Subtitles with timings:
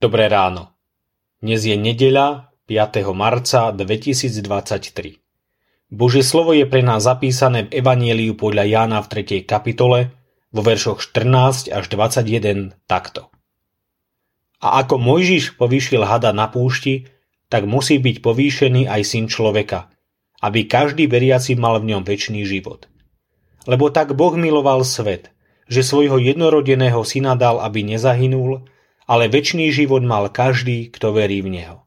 [0.00, 0.72] Dobré ráno.
[1.44, 3.04] Dnes je nedeľa 5.
[3.12, 5.20] marca 2023.
[5.92, 9.44] Božie slovo je pre nás zapísané v Evanieliu podľa Jána v 3.
[9.44, 10.08] kapitole
[10.56, 13.28] vo veršoch 14 až 21 takto.
[14.64, 17.04] A ako Mojžiš povýšil hada na púšti,
[17.52, 19.92] tak musí byť povýšený aj syn človeka,
[20.40, 22.88] aby každý veriaci mal v ňom väčší život.
[23.68, 25.28] Lebo tak Boh miloval svet,
[25.68, 28.64] že svojho jednorodeného syna dal, aby nezahynul,
[29.10, 31.82] ale väčší život mal každý, kto verí v Neho.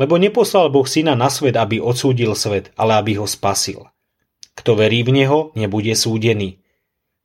[0.00, 3.92] Lebo neposlal Boh syna na svet, aby odsúdil svet, ale aby ho spasil.
[4.56, 6.64] Kto verí v Neho, nebude súdený.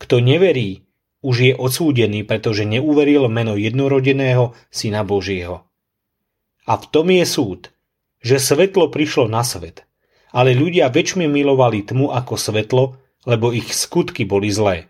[0.00, 0.88] Kto neverí,
[1.20, 5.68] už je odsúdený, pretože neuveril meno jednorodeného syna Božieho.
[6.64, 7.60] A v tom je súd,
[8.24, 9.84] že svetlo prišlo na svet,
[10.32, 12.84] ale ľudia väčšmi milovali tmu ako svetlo,
[13.28, 14.88] lebo ich skutky boli zlé.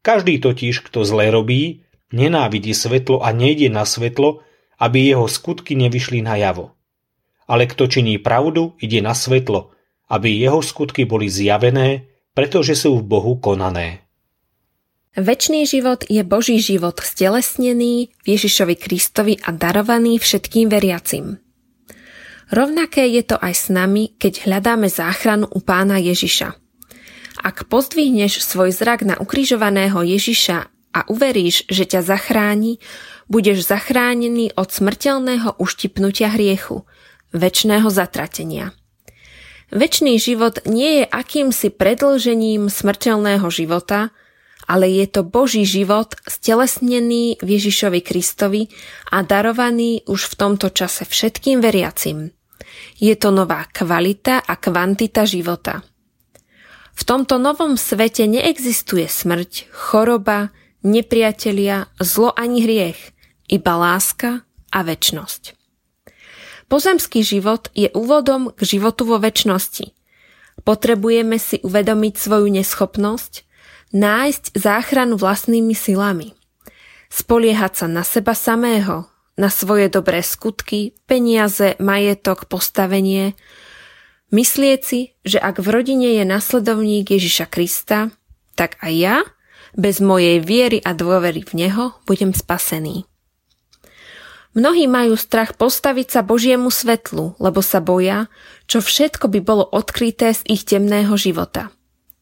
[0.00, 1.83] Každý totiž, kto zlé robí,
[2.14, 4.46] Nenávidí svetlo a nejde na svetlo,
[4.78, 6.78] aby jeho skutky nevyšli na javo.
[7.50, 9.74] Ale kto činí pravdu, ide na svetlo,
[10.06, 14.06] aby jeho skutky boli zjavené, pretože sú v Bohu konané.
[15.14, 21.38] Večný život je Boží život stelesnený v Ježišovi Kristovi a darovaný všetkým veriacim.
[22.50, 26.58] Rovnaké je to aj s nami, keď hľadáme záchranu u pána Ježiša.
[27.46, 32.78] Ak pozdvihneš svoj zrak na ukrižovaného Ježiša a uveríš, že ťa zachráni,
[33.26, 36.86] budeš zachránený od smrteľného uštipnutia hriechu,
[37.34, 38.70] väčšného zatratenia.
[39.74, 44.14] Večný život nie je akýmsi predlžením smrteľného života,
[44.70, 48.70] ale je to Boží život stelesnený v Ježišovi Kristovi
[49.10, 52.32] a darovaný už v tomto čase všetkým veriacim.
[52.96, 55.84] Je to nová kvalita a kvantita života.
[56.94, 60.54] V tomto novom svete neexistuje smrť, choroba,
[60.84, 63.00] nepriatelia, zlo ani hriech,
[63.48, 65.56] iba láska a väčnosť.
[66.68, 69.92] Pozemský život je úvodom k životu vo väčšnosti.
[70.64, 73.32] Potrebujeme si uvedomiť svoju neschopnosť,
[73.94, 76.32] nájsť záchranu vlastnými silami,
[77.12, 83.34] spoliehať sa na seba samého, na svoje dobré skutky, peniaze, majetok, postavenie,
[84.30, 88.14] myslieť si, že ak v rodine je nasledovník Ježiša Krista,
[88.54, 89.16] tak aj ja
[89.74, 93.06] bez mojej viery a dôvery v Neho budem spasený.
[94.54, 98.30] Mnohí majú strach postaviť sa Božiemu svetlu, lebo sa boja,
[98.70, 101.74] čo všetko by bolo odkryté z ich temného života.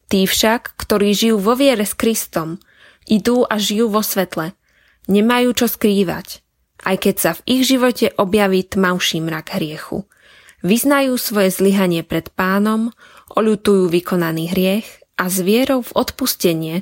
[0.09, 2.57] Tí však, ktorí žijú vo viere s Kristom,
[3.05, 4.57] idú a žijú vo svetle,
[5.05, 6.41] nemajú čo skrývať,
[6.89, 10.09] aj keď sa v ich živote objaví tmavší mrak hriechu.
[10.65, 12.89] Vyznajú svoje zlyhanie pred pánom,
[13.37, 16.75] oľutujú vykonaný hriech a s vierou v odpustenie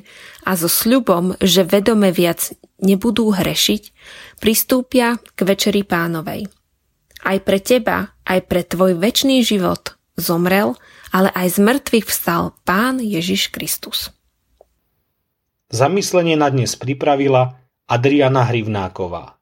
[0.48, 3.82] a so sľubom, že vedome viac nebudú hrešiť,
[4.40, 6.48] pristúpia k večeri pánovej.
[7.22, 10.74] Aj pre teba, aj pre tvoj väčší život zomrel,
[11.12, 14.10] ale aj z mŕtvych vstal Pán Ježiš Kristus.
[15.72, 17.56] Zamyslenie na dnes pripravila
[17.88, 19.40] Adriana Hrivnáková.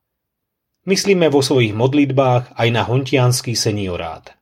[0.86, 4.39] Myslíme vo svojich modlitbách aj na hontianský seniorát.